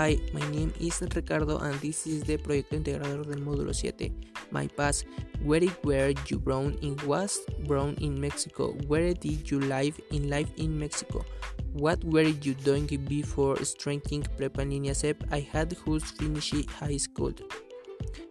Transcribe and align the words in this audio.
Hi, 0.00 0.16
my 0.32 0.40
name 0.48 0.72
is 0.80 1.02
Ricardo 1.14 1.58
and 1.58 1.74
this 1.82 2.06
is 2.06 2.22
the 2.22 2.38
Proyecto 2.38 2.72
Integrador 2.72 3.28
del 3.28 3.44
Módulo 3.44 3.74
7. 3.74 4.08
My 4.50 4.66
past, 4.66 5.04
where 5.44 5.68
were 5.84 6.14
you 6.26 6.38
born 6.38 6.72
in 6.80 6.96
was 7.04 7.40
born 7.68 7.96
in 8.00 8.18
Mexico? 8.18 8.72
Where 8.88 9.12
did 9.12 9.50
you 9.50 9.60
live 9.60 10.00
in 10.10 10.30
live 10.30 10.48
in 10.56 10.78
Mexico? 10.78 11.22
What 11.74 12.02
were 12.02 12.32
you 12.32 12.54
doing 12.54 12.86
before 13.04 13.62
starting 13.62 14.22
Prepa 14.38 14.64
Línea 14.64 14.96
SEP? 14.96 15.22
I 15.30 15.40
had 15.40 15.76
just 15.84 16.16
finished 16.16 16.70
high 16.70 16.96
school. 16.96 17.34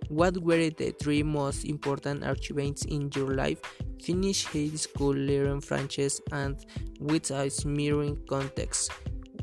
What 0.08 0.42
were 0.42 0.72
the 0.72 0.96
three 1.00 1.22
most 1.22 1.66
important 1.66 2.26
achievements 2.26 2.86
in 2.86 3.12
your 3.14 3.36
life? 3.36 3.62
Finish 4.02 4.46
high 4.46 4.74
school, 4.74 5.14
learn 5.14 5.62
French, 5.62 6.00
and 6.32 6.58
with 7.00 7.30
a 7.30 7.48
smearing 7.48 8.18
context. 8.28 8.90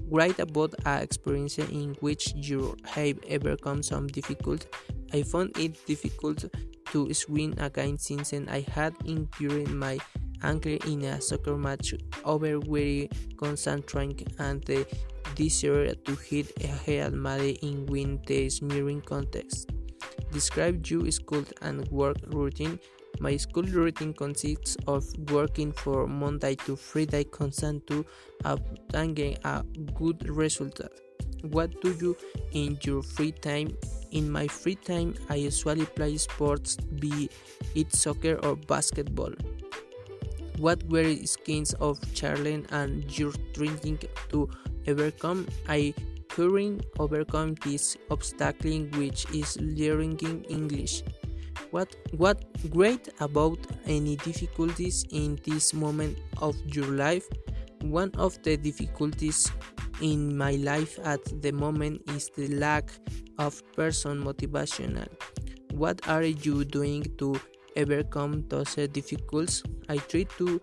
Write 0.09 0.39
about 0.39 0.75
an 0.85 1.03
experience 1.03 1.59
in 1.59 1.97
which 2.01 2.33
you 2.37 2.77
have 2.85 3.19
overcome 3.31 3.83
some 3.83 4.07
difficult. 4.07 4.67
I 5.13 5.23
found 5.23 5.57
it 5.59 5.85
difficult 5.87 6.45
to 6.93 7.13
swim 7.13 7.55
again 7.59 7.99
since 7.99 8.33
I 8.33 8.65
had 8.73 8.95
injured 9.05 9.71
my 9.71 9.99
ankle 10.43 10.79
in 10.87 11.05
a 11.05 11.21
soccer 11.21 11.57
match 11.57 11.95
over 12.25 12.59
very 12.61 13.11
constant 13.37 13.87
training 13.87 14.27
and 14.39 14.63
the 14.65 14.87
desire 15.35 15.95
to 15.95 16.15
hit 16.15 16.53
a 16.63 16.69
head 16.69 17.13
made 17.13 17.59
in 17.63 17.87
win 17.87 18.21
the 18.27 18.49
smearing 18.49 19.01
contest. 19.01 19.71
Describe 20.33 20.87
your 20.87 21.11
school 21.11 21.45
and 21.63 21.87
work 21.89 22.17
routine. 22.29 22.79
My 23.19 23.37
school 23.37 23.63
routine 23.65 24.13
consists 24.13 24.77
of 24.87 25.05
working 25.31 25.73
from 25.73 26.19
Monday 26.19 26.55
to 26.67 26.77
Friday 26.77 27.25
constant 27.25 27.87
to 27.87 28.05
obtain 28.45 29.37
a 29.45 29.65
good 29.95 30.29
result. 30.29 30.81
What 31.43 31.81
do 31.81 31.97
you 32.01 32.17
in 32.53 32.79
your 32.83 33.03
free 33.03 33.33
time? 33.33 33.77
In 34.13 34.31
my 34.31 34.49
free 34.49 34.75
time, 34.75 35.15
I 35.29 35.37
usually 35.37 35.87
play 35.87 36.17
sports, 36.19 36.77
be 36.77 37.31
it 37.75 37.93
soccer 37.95 38.39
or 38.45 38.57
basketball. 38.57 39.33
What 40.59 40.83
were 40.85 41.15
skins 41.25 41.75
of 41.75 42.01
Charlene 42.15 42.67
and 42.71 43.05
your 43.19 43.33
drinking 43.53 44.01
to 44.31 44.49
overcome? 44.89 45.47
I 45.69 45.95
currently 46.29 46.85
overcome 46.99 47.55
this 47.65 47.97
obstacle 48.11 48.87
which 48.99 49.27
is 49.33 49.59
learning 49.61 50.45
English. 50.49 51.03
What 51.77 51.95
what 52.17 52.41
great 52.71 53.11
about 53.21 53.59
any 53.85 54.17
difficulties 54.17 55.05
in 55.11 55.39
this 55.45 55.75
moment 55.75 56.17
of 56.41 56.57
your 56.65 56.87
life? 56.87 57.29
One 57.83 58.11
of 58.17 58.43
the 58.43 58.57
difficulties 58.57 59.53
in 60.01 60.39
my 60.39 60.53
life 60.53 60.99
at 61.05 61.21
the 61.43 61.53
moment 61.53 62.01
is 62.09 62.31
the 62.35 62.49
lack 62.57 62.89
of 63.39 63.61
person 63.75 64.25
motivational. 64.25 65.07
What 65.73 66.09
are 66.09 66.25
you 66.25 66.65
doing 66.65 67.05
to 67.19 67.39
overcome 67.77 68.49
those 68.49 68.75
difficulties? 68.89 69.63
I 69.91 69.99
try 69.99 70.25
to 70.41 70.59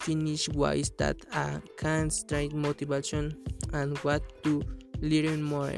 finish 0.00 0.48
ways 0.48 0.90
that 0.96 1.26
I 1.30 1.60
can 1.76 2.08
strike 2.08 2.54
motivation 2.54 3.36
and 3.74 3.98
what 3.98 4.22
to 4.44 4.62
learn 5.02 5.42
more. 5.42 5.76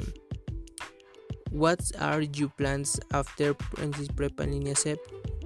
What 1.51 1.91
are 1.99 2.23
your 2.23 2.49
plans 2.51 3.01
after 3.13 3.55
this 3.77 4.07
Prepa 4.07 4.47
Línea 4.47 4.77
SEP? 4.77 4.99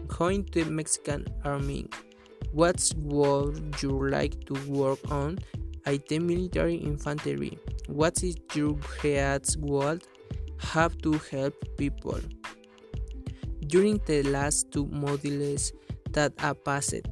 Going 0.06 0.44
to 0.52 0.62
the 0.62 0.70
Mexican 0.70 1.26
Army. 1.44 1.86
What 2.52 2.92
would 2.98 3.82
you 3.82 4.10
like 4.10 4.44
to 4.44 4.54
work 4.70 4.98
on? 5.10 5.38
I 5.86 5.98
the 6.06 6.18
military 6.18 6.76
infantry. 6.76 7.58
What 7.86 8.22
is 8.22 8.36
your 8.52 8.76
head's 9.02 9.56
goal? 9.56 9.98
Have 10.58 10.98
to 10.98 11.12
help 11.30 11.54
people. 11.78 12.20
During 13.66 13.98
the 14.04 14.24
last 14.24 14.70
two 14.72 14.84
modules 14.86 15.72
that 16.10 16.34
I 16.38 16.52
passed, 16.52 17.08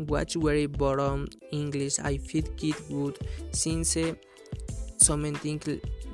which 0.00 0.34
very 0.34 0.66
bottom 0.66 1.28
English, 1.52 2.00
I 2.00 2.18
feel 2.18 2.44
it 2.60 2.88
good 2.88 3.18
since 3.52 3.96
something 4.98 5.60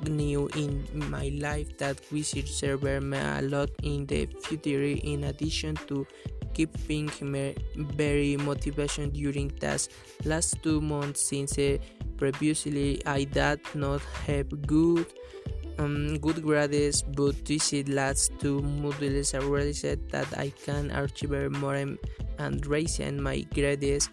new 0.06 0.48
in 0.56 0.84
my 1.10 1.30
life 1.40 1.76
that 1.78 2.00
we 2.12 2.22
should 2.22 2.48
serve 2.48 2.82
me 2.82 3.18
a 3.18 3.40
lot 3.42 3.70
in 3.82 4.06
the 4.06 4.26
future 4.42 4.82
in 4.82 5.24
addition 5.24 5.76
to 5.88 6.06
keeping 6.54 7.10
me 7.20 7.54
very 7.76 8.36
motivation 8.36 9.10
during 9.10 9.48
these 9.60 9.88
last 10.24 10.62
two 10.62 10.80
months. 10.80 11.20
Since 11.22 11.58
uh, 11.58 11.78
previously 12.16 13.00
I 13.06 13.24
did 13.24 13.60
not 13.74 14.00
have 14.26 14.48
good 14.66 15.06
um, 15.78 16.18
good 16.18 16.42
grades 16.42 17.02
but 17.02 17.44
this 17.44 17.72
last 17.88 18.32
two 18.40 18.60
modules 18.60 19.34
I 19.34 19.44
realized 19.46 20.10
that 20.10 20.26
I 20.36 20.50
can 20.64 20.90
achieve 20.90 21.50
more 21.52 21.76
and 22.38 22.66
raising 22.66 23.22
my 23.22 23.46
grades 23.54 24.10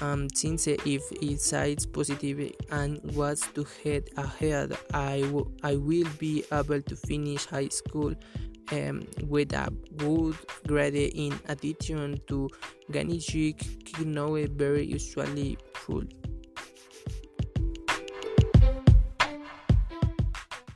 um, 0.00 0.28
since 0.34 0.66
if 0.66 1.02
it 1.12 1.40
cites 1.40 1.86
positive 1.86 2.52
and 2.70 3.00
wants 3.14 3.46
to 3.52 3.66
head 3.82 4.08
ahead, 4.16 4.76
I, 4.94 5.20
w- 5.22 5.50
I 5.62 5.76
will 5.76 6.08
be 6.18 6.44
able 6.52 6.82
to 6.82 6.96
finish 6.96 7.46
high 7.46 7.68
school 7.68 8.14
um, 8.72 9.06
with 9.24 9.52
a 9.52 9.70
good 9.96 10.36
grade 10.66 10.94
in 11.14 11.38
addition 11.48 12.20
to 12.28 12.48
Ganishik 12.90 13.84
know 14.04 14.34
very 14.46 14.84
usually 14.84 15.58
full. 15.74 16.04